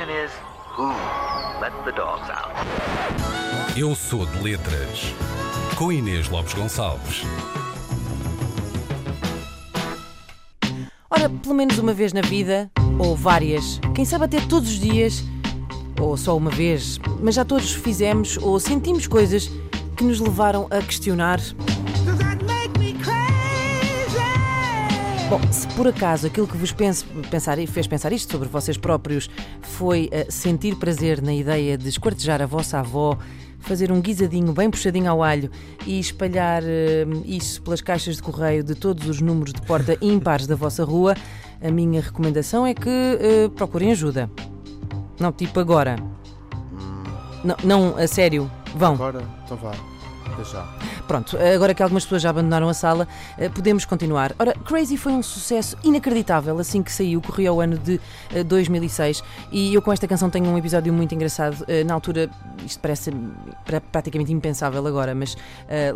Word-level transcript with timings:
question 0.00 0.24
is, 0.24 0.30
who 0.76 0.88
let 1.60 1.72
the 1.84 1.92
dogs 1.92 2.30
out? 2.30 2.54
Eu 3.76 3.94
sou 3.94 4.24
de 4.24 4.42
letras. 4.42 5.14
Com 5.76 5.92
Inês 5.92 6.28
Lopes 6.28 6.54
Gonçalves. 6.54 7.22
Ora, 11.10 11.28
pelo 11.28 11.54
menos 11.54 11.78
uma 11.78 11.92
vez 11.92 12.12
na 12.12 12.22
vida, 12.22 12.70
ou 12.98 13.14
várias, 13.14 13.78
quem 13.94 14.04
sabe 14.04 14.24
até 14.24 14.40
todos 14.40 14.70
os 14.70 14.78
dias, 14.78 15.22
ou 16.00 16.16
só 16.16 16.36
uma 16.36 16.50
vez, 16.50 16.98
mas 17.20 17.34
já 17.34 17.44
todos 17.44 17.72
fizemos 17.72 18.38
ou 18.38 18.58
sentimos 18.58 19.06
coisas 19.06 19.50
que 19.96 20.04
nos 20.04 20.18
levaram 20.18 20.66
a 20.70 20.80
questionar. 20.80 21.40
Bom, 25.30 25.40
se 25.52 25.64
por 25.76 25.86
acaso 25.86 26.26
aquilo 26.26 26.48
que 26.48 26.56
vos 26.56 26.72
pense, 26.72 27.04
pensar, 27.30 27.56
fez 27.68 27.86
pensar 27.86 28.12
isto 28.12 28.32
sobre 28.32 28.48
vocês 28.48 28.76
próprios 28.76 29.30
foi 29.62 30.10
uh, 30.12 30.28
sentir 30.28 30.74
prazer 30.74 31.22
na 31.22 31.32
ideia 31.32 31.78
de 31.78 31.88
esquartejar 31.88 32.42
a 32.42 32.46
vossa 32.46 32.80
avó, 32.80 33.16
fazer 33.60 33.92
um 33.92 34.00
guisadinho 34.00 34.52
bem 34.52 34.68
puxadinho 34.68 35.08
ao 35.08 35.22
alho 35.22 35.48
e 35.86 36.00
espalhar 36.00 36.64
uh, 36.64 37.22
isso 37.24 37.62
pelas 37.62 37.80
caixas 37.80 38.16
de 38.16 38.24
correio 38.24 38.64
de 38.64 38.74
todos 38.74 39.06
os 39.06 39.20
números 39.20 39.52
de 39.52 39.62
porta 39.62 39.96
ímpares 40.02 40.48
da 40.48 40.56
vossa 40.56 40.82
rua, 40.82 41.14
a 41.62 41.70
minha 41.70 42.00
recomendação 42.00 42.66
é 42.66 42.74
que 42.74 42.90
uh, 42.90 43.48
procurem 43.50 43.92
ajuda. 43.92 44.28
Não, 45.20 45.30
tipo 45.30 45.60
agora. 45.60 45.94
Não, 47.44 47.54
não, 47.62 47.96
a 47.96 48.08
sério, 48.08 48.50
vão. 48.74 48.94
Agora, 48.94 49.22
então 49.44 49.56
vá. 49.56 49.70
Até 50.26 50.42
já. 50.42 50.99
Pronto, 51.10 51.36
agora 51.36 51.74
que 51.74 51.82
algumas 51.82 52.04
pessoas 52.04 52.22
já 52.22 52.30
abandonaram 52.30 52.68
a 52.68 52.72
sala, 52.72 53.08
eh, 53.36 53.48
podemos 53.48 53.84
continuar. 53.84 54.32
Ora, 54.38 54.52
Crazy 54.52 54.96
foi 54.96 55.10
um 55.10 55.24
sucesso 55.24 55.76
inacreditável 55.82 56.56
assim 56.56 56.84
que 56.84 56.92
saiu, 56.92 57.20
corria 57.20 57.52
o 57.52 57.60
ano 57.60 57.76
de 57.76 58.00
2006 58.44 59.18
eh, 59.18 59.24
e 59.50 59.74
eu 59.74 59.82
com 59.82 59.92
esta 59.92 60.06
canção 60.06 60.30
tenho 60.30 60.46
um 60.46 60.56
episódio 60.56 60.92
muito 60.92 61.12
engraçado. 61.12 61.64
Eh, 61.66 61.82
na 61.82 61.94
altura, 61.94 62.30
isto 62.64 62.78
parece 62.78 63.10
praticamente 63.90 64.32
impensável 64.32 64.86
agora, 64.86 65.12
mas 65.12 65.36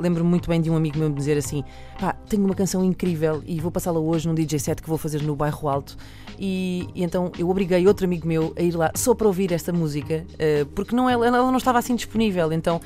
lembro-me 0.00 0.28
muito 0.28 0.48
bem 0.48 0.60
de 0.60 0.68
um 0.68 0.74
amigo 0.74 0.98
meu 0.98 1.08
me 1.08 1.14
dizer 1.14 1.38
assim: 1.38 1.62
pá, 2.00 2.16
tenho 2.28 2.44
uma 2.44 2.54
canção 2.56 2.84
incrível 2.84 3.40
e 3.46 3.60
vou 3.60 3.70
passá-la 3.70 4.00
hoje 4.00 4.26
num 4.26 4.34
DJ 4.34 4.58
set 4.58 4.82
que 4.82 4.88
vou 4.88 4.98
fazer 4.98 5.22
no 5.22 5.36
Bairro 5.36 5.68
Alto. 5.68 5.96
E, 6.36 6.88
e, 6.92 7.04
então 7.04 7.30
eu 7.38 7.48
obriguei 7.48 7.86
outro 7.86 8.04
amigo 8.04 8.26
meu 8.26 8.52
a 8.58 8.62
ir 8.62 8.74
lá 8.74 8.90
só 8.96 9.14
para 9.14 9.28
ouvir 9.28 9.52
esta 9.52 9.72
música, 9.72 10.26
porque 10.74 10.96
não, 10.96 11.08
ela, 11.08 11.24
ela 11.24 11.52
não 11.52 11.58
estava 11.58 11.78
assim 11.78 11.94
disponível, 11.94 12.52
então. 12.52 12.80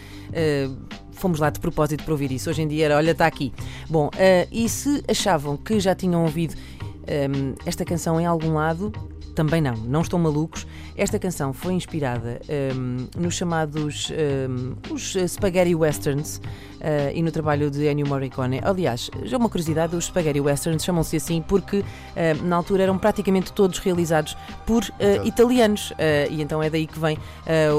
Fomos 1.19 1.41
lá 1.41 1.51
de 1.51 1.59
propósito 1.59 2.05
para 2.05 2.15
ouvir 2.19 2.33
isso. 2.33 2.51
Hoje 2.51 2.63
em 2.63 2.69
dia 2.69 2.87
era, 2.87 2.97
olha, 2.97 3.13
está 3.13 3.27
aqui. 3.27 3.53
Bom, 3.89 4.09
uh, 4.09 4.49
e 4.51 4.69
se 4.69 5.05
achavam 5.09 5.57
que 5.57 5.79
já 5.79 5.95
tinham 5.95 6.23
ouvido 6.23 6.55
um, 6.55 6.91
ehm, 7.07 7.55
esta 7.65 7.85
canção 7.85 8.21
em 8.21 8.27
algum 8.27 8.55
lado, 8.55 8.93
também 9.39 9.61
não, 9.61 9.77
não 9.77 10.00
estão 10.00 10.19
malucos. 10.19 10.67
Esta 10.97 11.17
canção 11.17 11.53
foi 11.53 11.72
inspirada 11.72 12.41
um, 12.77 13.06
nos 13.17 13.34
chamados 13.34 14.11
um, 14.11 14.75
os 14.92 15.14
Spaghetti 15.28 15.77
Westerns 15.77 16.39
uh, 16.39 17.14
e 17.14 17.22
no 17.22 17.31
trabalho 17.31 17.70
de 17.70 17.86
Ennio 17.86 18.05
Morricone. 18.09 18.61
Aliás, 18.64 19.09
já 19.22 19.36
uma 19.36 19.48
curiosidade, 19.48 19.94
os 19.94 20.06
Spaghetti 20.06 20.41
Westerns 20.41 20.83
chamam-se 20.83 21.16
assim 21.16 21.41
porque 21.41 21.78
uh, 21.78 21.84
na 22.42 22.56
altura 22.56 22.83
eram 22.83 22.98
praticamente 22.98 23.53
todos 23.53 23.78
realizados 23.78 24.36
por 24.66 24.83
uh, 24.83 25.25
italianos 25.25 25.92
e 26.31 26.42
então 26.42 26.61
é 26.61 26.69
daí 26.69 26.86
que 26.86 26.98
vem 26.98 27.16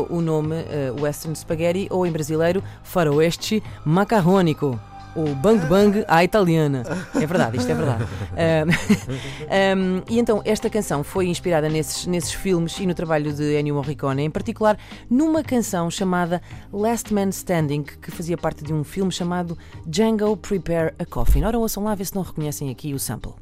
o 0.09 0.21
nome 0.21 0.55
Western 0.99 1.35
Spaghetti 1.35 1.87
ou 1.89 2.05
em 2.05 2.11
brasileiro 2.11 2.63
Faroeste 2.83 3.61
Macarrônico 3.83 4.79
o 5.15 5.33
Bang 5.35 5.65
Bang 5.67 6.03
à 6.07 6.23
italiana. 6.23 6.83
É 7.15 7.25
verdade, 7.25 7.57
isto 7.57 7.71
é 7.71 7.75
verdade. 7.75 8.05
Um, 8.39 8.69
um, 8.69 10.03
e 10.09 10.19
então, 10.19 10.41
esta 10.45 10.69
canção 10.69 11.03
foi 11.03 11.27
inspirada 11.27 11.67
nesses, 11.67 12.05
nesses 12.05 12.31
filmes 12.31 12.77
e 12.79 12.85
no 12.85 12.93
trabalho 12.93 13.33
de 13.33 13.57
Ennio 13.57 13.75
Morricone, 13.75 14.23
em 14.23 14.29
particular 14.29 14.77
numa 15.09 15.43
canção 15.43 15.89
chamada 15.91 16.41
Last 16.71 17.13
Man 17.13 17.29
Standing, 17.29 17.83
que 17.83 18.11
fazia 18.11 18.37
parte 18.37 18.63
de 18.63 18.73
um 18.73 18.83
filme 18.83 19.11
chamado 19.11 19.57
Django 19.85 20.37
Prepare 20.37 20.93
a 20.97 21.05
Coffin. 21.05 21.43
Ora, 21.43 21.57
ouçam 21.57 21.83
lá, 21.83 21.95
ver 21.95 22.05
se 22.05 22.15
não 22.15 22.21
reconhecem 22.21 22.69
aqui 22.69 22.93
o 22.93 22.99
sample. 22.99 23.33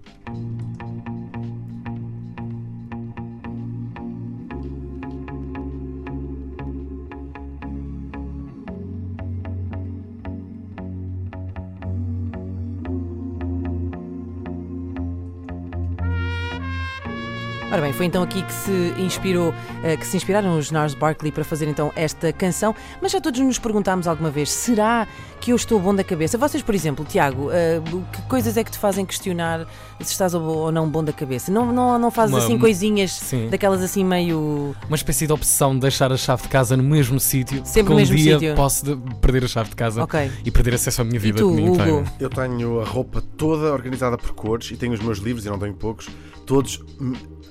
Ora 17.70 17.82
bem, 17.82 17.92
foi 17.92 18.06
então 18.06 18.24
aqui 18.24 18.42
que 18.44 18.54
se 18.54 18.94
inspirou, 18.98 19.54
eh, 19.84 19.98
que 19.98 20.08
se 20.08 20.16
inspiraram 20.16 20.58
os 20.58 20.72
Nars 20.72 20.94
Barkley 20.94 21.34
para 21.34 21.44
fazer 21.44 21.68
então 21.68 21.92
esta 21.98 22.32
canção, 22.32 22.74
mas 23.02 23.12
já 23.12 23.20
todos 23.20 23.42
nos 23.42 23.60
perguntámos 23.60 24.08
alguma 24.08 24.32
vez, 24.32 24.50
será 24.50 25.06
que 25.42 25.52
eu 25.52 25.56
estou 25.58 25.78
bom 25.78 25.94
da 25.94 26.02
cabeça? 26.02 26.38
Vocês, 26.38 26.64
por 26.64 26.74
exemplo, 26.74 27.04
Tiago, 27.04 27.52
eh, 27.52 27.82
que 28.14 28.22
coisas 28.24 28.56
é 28.56 28.64
que 28.64 28.72
te 28.72 28.78
fazem 28.78 29.06
questionar 29.06 29.68
se 30.00 30.12
estás 30.14 30.34
ou 30.34 30.72
não 30.72 30.88
bom 30.90 31.04
da 31.04 31.12
cabeça? 31.12 31.52
Não, 31.52 31.74
não, 31.74 32.00
não 32.00 32.10
fazes 32.10 32.34
Uma- 32.34 32.42
assim 32.46 32.58
coisinhas 32.58 33.12
sim. 33.12 33.50
daquelas 33.50 33.84
assim 33.84 34.02
meio. 34.02 34.74
Uma 34.88 34.96
espécie 34.96 35.28
de 35.28 35.34
opção 35.34 35.74
de 35.76 35.82
deixar 35.82 36.10
a 36.10 36.16
chave 36.18 36.44
de 36.44 36.48
casa 36.48 36.78
no 36.78 36.84
mesmo 36.84 37.20
sítio. 37.20 37.62
Sempre 37.66 37.90
no 37.90 37.96
um 37.96 38.00
mesmo 38.00 38.16
dia 38.16 38.40
sítio. 38.40 38.56
posso 38.56 38.86
de- 38.96 39.16
perder 39.16 39.44
a 39.44 39.48
chave 39.50 39.70
de 39.72 39.76
casa 39.76 40.04
Ok. 40.04 40.32
e 40.46 40.50
perder 40.50 40.76
acesso 40.76 41.02
à 41.02 41.04
minha 41.04 41.18
E 41.18 41.20
vida 41.20 41.40
tu, 41.40 41.50
de 41.50 41.56
mim 41.62 41.68
inteira. 41.74 41.96
Hugo? 41.96 42.08
Eu 42.18 42.30
tenho 42.30 42.80
a 42.80 42.86
roupa 42.86 43.22
toda 43.36 43.74
organizada 43.74 44.18
por 44.18 44.32
cores 44.32 44.72
e 44.72 44.78
tenho 44.78 44.94
os 44.94 45.02
meus 45.02 45.18
livros, 45.18 45.46
e 45.46 45.50
não 45.50 45.60
tenho 45.60 45.74
poucos, 45.74 46.08
todos 46.46 46.82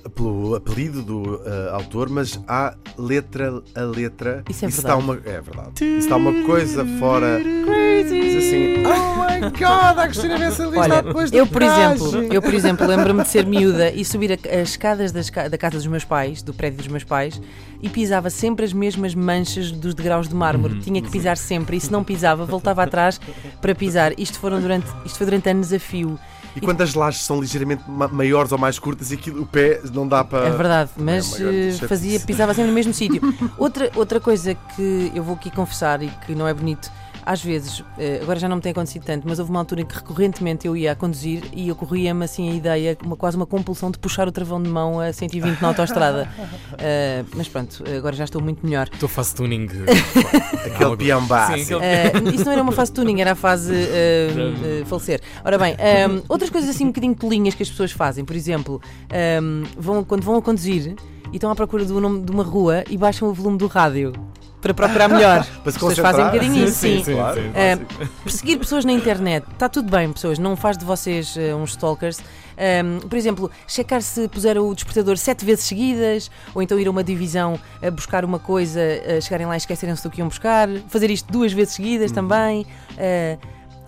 pelo 0.09 0.55
apelido 0.55 1.01
do 1.01 1.41
eh, 1.45 1.69
autor, 1.73 2.09
mas 2.09 2.39
há 2.47 2.75
letra 2.97 3.61
a 3.75 3.81
letra. 3.81 4.43
Isso 4.49 4.65
é 4.65 4.67
está 4.69 4.95
verdade. 4.95 5.03
uma, 5.23 5.29
é 5.29 5.41
verdade. 5.41 5.69
Isso 5.83 5.97
está 5.99 6.15
uma 6.15 6.33
coisa 6.45 6.85
fora. 6.99 7.39
Diz 7.39 8.35
assim: 8.35 8.83
Oh 8.85 9.15
my 9.19 9.49
god, 9.51 9.97
a 9.99 10.07
Cristina 10.07 10.37
vê 10.37 10.45
essa 10.45 10.63
lista 10.63 10.79
Olha, 10.79 11.01
depois 11.01 11.31
do 11.31 11.37
eu 11.37 11.45
por 11.47 11.61
traje." 11.61 11.93
exemplo, 12.03 12.33
eu 12.33 12.41
por 12.41 12.53
exemplo 12.53 12.87
lembro-me 12.87 13.23
de 13.23 13.29
ser 13.29 13.45
miúda 13.45 13.91
e 13.91 14.05
subir 14.05 14.31
a- 14.33 14.61
as 14.61 14.69
escadas 14.69 15.11
das 15.11 15.29
ca- 15.29 15.47
da 15.47 15.57
casa 15.57 15.77
dos 15.77 15.87
meus 15.87 16.03
pais, 16.03 16.41
do 16.41 16.53
prédio 16.53 16.77
dos 16.77 16.87
meus 16.87 17.03
pais, 17.03 17.41
e 17.81 17.89
pisava 17.89 18.29
sempre 18.29 18.65
as 18.65 18.73
mesmas 18.73 19.13
manchas 19.15 19.71
dos 19.71 19.93
degraus 19.93 20.27
de 20.27 20.35
mármore. 20.35 20.75
Uhum. 20.75 20.79
Tinha 20.79 21.01
que 21.01 21.09
pisar 21.09 21.37
sempre 21.37 21.77
e 21.77 21.81
se 21.81 21.91
não 21.91 22.03
pisava, 22.03 22.45
voltava 22.45 22.83
atrás 22.83 23.19
para 23.61 23.73
pisar. 23.75 24.13
Isto 24.19 24.39
foram 24.39 24.59
durante, 24.61 24.87
isto 25.05 25.17
foi 25.17 25.25
durante 25.25 25.49
anos 25.49 25.73
a 25.73 25.79
fio. 25.79 26.17
E 26.57 26.61
quando 26.61 26.81
as 26.81 26.93
lajes 26.93 27.21
são 27.23 27.39
ligeiramente 27.39 27.83
ma- 27.87 28.07
maiores 28.07 28.51
ou 28.51 28.57
mais 28.57 28.77
curtas, 28.79 29.11
e 29.11 29.13
aquilo, 29.13 29.41
o 29.41 29.45
pé 29.45 29.79
não 29.93 30.07
dá 30.07 30.23
para. 30.23 30.47
É 30.47 30.51
verdade, 30.51 30.89
mas 30.97 31.39
É 31.39 31.43
eh, 31.43 31.71
chatice. 31.71 31.87
fazia, 31.87 32.19
pisava 32.19 32.53
sempre 32.53 32.69
no 32.69 32.75
mesmo 32.75 32.93
sítio. 32.93 33.21
Outra, 33.57 33.91
outra 33.95 34.19
coisa 34.19 34.55
que 34.75 35.11
eu 35.13 35.23
vou 35.23 35.35
aqui 35.35 35.49
confessar 35.51 36.01
e 36.01 36.09
que 36.25 36.33
não 36.35 36.47
é 36.47 36.53
bonito, 36.53 36.91
às 37.27 37.43
vezes, 37.43 37.83
eh, 37.97 38.19
agora 38.23 38.39
já 38.39 38.47
não 38.47 38.55
me 38.55 38.61
tem 38.61 38.71
acontecido 38.71 39.03
tanto, 39.03 39.27
mas 39.27 39.37
houve 39.37 39.51
uma 39.51 39.59
altura 39.59 39.81
em 39.81 39.85
que 39.85 39.93
recorrentemente 39.95 40.65
eu 40.65 40.77
ia 40.77 40.93
a 40.93 40.95
conduzir 40.95 41.43
e 41.51 41.69
ocorria-me 41.69 42.23
assim 42.23 42.49
a 42.49 42.53
ideia, 42.53 42.97
uma, 43.03 43.17
quase 43.17 43.35
uma 43.35 43.45
compulsão 43.45 43.91
de 43.91 43.99
puxar 43.99 44.29
o 44.29 44.31
travão 44.31 44.63
de 44.63 44.69
mão 44.69 44.97
a 45.01 45.11
120 45.11 45.59
na 45.61 45.67
autostrada. 45.67 46.27
Eh, 46.79 47.23
mas 47.35 47.47
pronto, 47.47 47.83
agora 47.97 48.15
já 48.15 48.23
estou 48.23 48.41
muito 48.41 48.63
melhor. 48.65 48.87
Estou 48.93 49.09
fase 49.09 49.33
tuning. 49.33 49.67
Aquele 50.65 50.95
peão 50.97 51.21
Sim, 51.21 51.73
aquele- 51.73 51.79
Eh, 51.83 52.11
isso 52.35 52.45
não 52.45 52.51
era 52.51 52.61
uma 52.61 52.71
fase 52.71 52.91
tuning, 52.91 53.19
era 53.19 53.31
a 53.31 53.35
fase 53.35 53.73
eh, 53.73 54.83
falecer. 54.85 55.21
Ora 55.43 55.57
bem, 55.57 55.75
eh, 55.79 56.05
outras 56.29 56.49
coisas 56.49 56.69
assim 56.69 56.83
um 56.85 56.87
bocadinho 56.87 57.15
tolinhas 57.15 57.55
que 57.55 57.63
as 57.63 57.69
pessoas 57.69 57.91
fazem, 57.91 58.23
por 58.23 58.35
exemplo, 58.35 58.79
eh, 59.09 59.39
vão, 59.77 60.03
quando 60.03 60.23
vão 60.23 60.35
a 60.35 60.41
conduzir 60.41 60.95
e 61.31 61.35
estão 61.35 61.49
à 61.49 61.55
procura 61.55 61.83
do 61.83 61.99
nome 61.99 62.21
de 62.21 62.31
uma 62.31 62.43
rua 62.43 62.83
e 62.89 62.97
baixam 62.97 63.27
o 63.29 63.33
volume 63.33 63.57
do 63.57 63.67
rádio 63.67 64.13
para 64.61 64.73
procurar 64.73 65.07
melhor. 65.07 65.45
Para 65.63 65.71
se 65.71 65.77
pessoas 65.79 65.97
fazem 65.99 66.23
um 66.23 66.27
bocadinho 66.27 66.65
isso, 66.65 66.79
Sim, 66.79 66.97
sim. 66.97 67.03
sim, 67.03 67.13
Claro. 67.13 67.41
sim. 67.41 67.51
Eh, 67.53 67.77
perseguir 68.23 68.57
pessoas 68.59 68.85
na 68.85 68.91
internet, 68.91 69.45
está 69.51 69.69
tudo 69.69 69.89
bem, 69.89 70.11
pessoas, 70.11 70.39
não 70.39 70.55
faz 70.55 70.77
de 70.77 70.83
vocês 70.85 71.35
eh, 71.37 71.53
uns 71.53 71.71
stalkers. 71.71 72.19
Um, 72.57 73.07
por 73.07 73.15
exemplo, 73.15 73.51
checar 73.67 74.01
se 74.01 74.27
puseram 74.27 74.67
o 74.67 74.73
despertador 74.73 75.15
sete 75.17 75.45
vezes 75.45 75.65
seguidas, 75.65 76.31
ou 76.55 76.61
então 76.63 76.79
ir 76.79 76.87
a 76.87 76.91
uma 76.91 77.03
divisão 77.03 77.59
a 77.85 77.91
buscar 77.91 78.25
uma 78.25 78.39
coisa, 78.39 78.81
a 79.15 79.21
chegarem 79.21 79.45
lá 79.45 79.53
e 79.53 79.57
esquecerem-se 79.57 80.01
do 80.01 80.09
que 80.09 80.21
iam 80.21 80.27
buscar, 80.27 80.67
fazer 80.87 81.11
isto 81.11 81.31
duas 81.31 81.53
vezes 81.53 81.75
seguidas 81.75 82.11
também, 82.11 82.65
uh, 82.93 83.37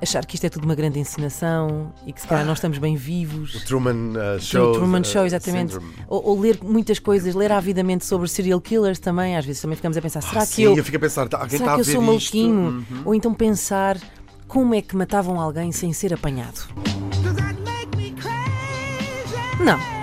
achar 0.01 0.25
que 0.25 0.35
isto 0.35 0.45
é 0.45 0.49
tudo 0.49 0.63
uma 0.65 0.75
grande 0.75 0.99
encenação 0.99 1.91
e 2.05 2.13
que 2.13 2.21
se 2.21 2.27
calhar 2.27 2.45
não 2.45 2.53
estamos 2.53 2.77
bem 2.77 2.95
vivos. 2.95 3.55
O 3.55 3.65
Truman 3.65 4.13
uh, 4.35 4.39
Show. 4.39 4.69
o 4.69 4.73
Truman 4.73 5.01
uh, 5.01 5.05
Show, 5.05 5.25
exatamente. 5.25 5.73
syndrome. 5.73 5.93
Ou, 6.07 6.23
ou 6.25 6.39
ler 6.39 6.59
muitas 6.63 6.99
coisas, 6.99 7.35
ler 7.35 7.51
avidamente 7.51 8.05
sobre 8.05 8.27
serial 8.27 8.61
killers 8.61 8.99
também, 8.99 9.35
às 9.35 9.45
vezes 9.45 9.61
também 9.61 9.75
ficamos 9.75 9.97
a 9.97 10.01
pensar, 10.01 10.21
será 10.21 10.41
Ah, 10.41 10.45
que 10.45 10.53
sim, 10.53 10.63
eu 10.63 10.75
eu 10.77 10.83
fico 10.83 10.97
a 10.97 10.99
pensar, 10.99 11.27
tá- 11.27 11.37
alguém 11.39 11.57
Será 11.59 11.73
está 11.73 11.83
que 11.83 11.89
a 11.89 11.91
eu 11.91 11.95
sou 11.95 12.01
maluquinho? 12.05 12.85
Uhum. 12.89 13.01
Ou 13.05 13.15
então 13.15 13.33
pensar 13.33 13.97
como 14.47 14.73
é 14.73 14.81
que 14.81 14.95
matavam 14.95 15.39
alguém 15.39 15.71
sem 15.71 15.91
ser 15.93 16.13
apanhado? 16.13 16.61
Não. 19.59 19.98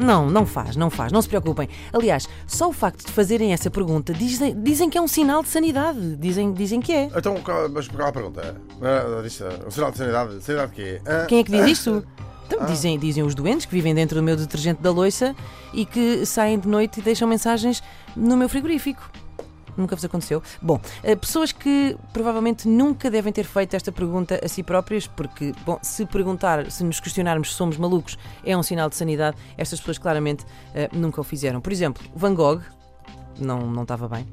Não, 0.00 0.30
não 0.30 0.46
faz, 0.46 0.76
não 0.76 0.88
faz, 0.88 1.12
não 1.12 1.20
se 1.20 1.28
preocupem. 1.28 1.68
Aliás, 1.92 2.28
só 2.46 2.68
o 2.68 2.72
facto 2.72 3.06
de 3.06 3.12
fazerem 3.12 3.52
essa 3.52 3.70
pergunta 3.70 4.14
dizem, 4.14 4.60
dizem 4.60 4.88
que 4.88 4.96
é 4.96 5.00
um 5.00 5.08
sinal 5.08 5.42
de 5.42 5.48
sanidade. 5.48 6.16
Dizem, 6.16 6.52
dizem 6.52 6.80
que 6.80 6.92
é. 6.92 7.10
Então, 7.14 7.36
qual, 7.42 7.68
mas 7.68 7.86
qual 7.86 8.08
a 8.08 8.12
pergunta? 8.12 8.56
Ah, 8.80 9.04
ah, 9.06 9.66
o 9.66 9.70
sinal 9.70 9.90
de 9.90 9.98
sanidade, 9.98 10.42
sanidade 10.42 10.70
de 10.70 10.76
quê? 10.76 11.00
Ah, 11.06 11.26
Quem 11.26 11.38
é 11.40 11.44
que 11.44 11.50
diz 11.50 11.66
isto? 11.66 12.04
Então, 12.46 12.66
dizem, 12.66 12.98
dizem 12.98 13.22
os 13.22 13.34
doentes 13.34 13.64
que 13.64 13.72
vivem 13.72 13.94
dentro 13.94 14.16
do 14.16 14.22
meu 14.24 14.36
detergente 14.36 14.82
da 14.82 14.90
loiça 14.90 15.36
e 15.72 15.86
que 15.86 16.26
saem 16.26 16.58
de 16.58 16.66
noite 16.66 16.98
e 16.98 17.02
deixam 17.02 17.28
mensagens 17.28 17.80
no 18.16 18.36
meu 18.36 18.48
frigorífico. 18.48 19.08
Nunca 19.80 19.96
vos 19.96 20.04
aconteceu? 20.04 20.42
Bom, 20.60 20.80
eh, 21.02 21.16
pessoas 21.16 21.52
que 21.52 21.96
provavelmente 22.12 22.68
nunca 22.68 23.10
devem 23.10 23.32
ter 23.32 23.44
feito 23.44 23.74
esta 23.74 23.90
pergunta 23.90 24.40
a 24.44 24.48
si 24.48 24.62
próprias, 24.62 25.06
porque, 25.06 25.52
bom, 25.64 25.78
se 25.82 26.04
perguntar, 26.06 26.70
se 26.70 26.84
nos 26.84 27.00
questionarmos 27.00 27.50
se 27.50 27.54
somos 27.56 27.76
malucos, 27.76 28.18
é 28.44 28.56
um 28.56 28.62
sinal 28.62 28.88
de 28.88 28.96
sanidade, 28.96 29.36
estas 29.56 29.80
pessoas 29.80 29.98
claramente 29.98 30.44
eh, 30.74 30.88
nunca 30.92 31.20
o 31.20 31.24
fizeram. 31.24 31.60
Por 31.60 31.72
exemplo, 31.72 32.02
Van 32.14 32.34
Gogh, 32.34 32.60
não, 33.38 33.60
não 33.70 33.82
estava 33.82 34.08
bem. 34.08 34.26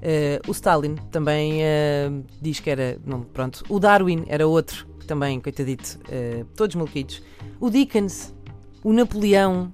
Eh, 0.00 0.40
o 0.46 0.52
Stalin 0.52 0.96
também 1.10 1.62
eh, 1.62 2.10
diz 2.40 2.60
que 2.60 2.70
era. 2.70 2.98
Não, 3.04 3.22
pronto. 3.22 3.64
O 3.68 3.78
Darwin 3.78 4.24
era 4.26 4.46
outro, 4.46 4.86
que 4.98 5.06
também, 5.06 5.40
coitadito, 5.40 5.98
eh, 6.08 6.44
todos 6.56 6.74
maluquitos. 6.76 7.22
O 7.60 7.70
Dickens, 7.70 8.34
o 8.82 8.92
Napoleão, 8.92 9.72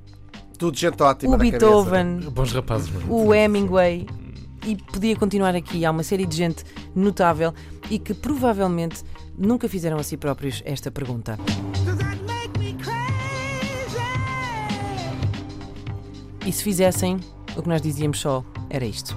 Tudo 0.58 0.76
gente 0.76 1.02
ótima. 1.02 1.30
o 1.34 1.38
na 1.38 1.44
cabeça. 1.44 1.58
Beethoven, 1.58 2.20
Bons 2.30 2.52
rapazes, 2.52 2.90
o 3.08 3.34
Hemingway 3.34 4.06
e 4.68 4.76
podia 4.76 5.16
continuar 5.16 5.54
aqui. 5.54 5.84
Há 5.84 5.90
uma 5.90 6.02
série 6.02 6.26
de 6.26 6.36
gente 6.36 6.62
notável 6.94 7.54
e 7.90 7.98
que 7.98 8.12
provavelmente 8.12 9.02
nunca 9.36 9.68
fizeram 9.68 9.96
a 9.96 10.02
si 10.02 10.16
próprios 10.16 10.62
esta 10.66 10.90
pergunta. 10.90 11.38
E 16.44 16.52
se 16.52 16.62
fizessem, 16.62 17.18
o 17.56 17.62
que 17.62 17.68
nós 17.68 17.80
dizíamos 17.80 18.20
só 18.20 18.44
era 18.68 18.84
isto. 18.84 19.16